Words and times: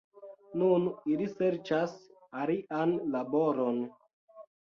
Nun 0.59 0.85
li 1.09 1.27
serĉas 1.33 1.93
alian 2.45 2.95
laboron. 3.17 3.79